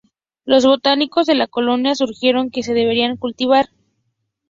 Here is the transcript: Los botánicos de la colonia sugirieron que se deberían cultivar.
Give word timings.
Los 0.45 0.65
botánicos 0.65 1.27
de 1.27 1.35
la 1.35 1.45
colonia 1.45 1.93
sugirieron 1.93 2.49
que 2.49 2.63
se 2.63 2.73
deberían 2.73 3.17
cultivar. 3.17 3.69